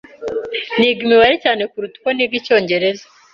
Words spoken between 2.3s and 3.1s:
Icyongereza.